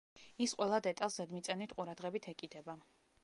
ის 0.45 0.53
ყველა 0.61 0.79
დეტალს 0.87 1.17
ზედმიწევნით 1.21 1.77
ყურადღებით 1.79 2.29
ეკიდება. 2.35 2.79